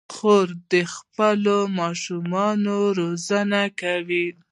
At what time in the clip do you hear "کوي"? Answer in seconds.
3.81-4.27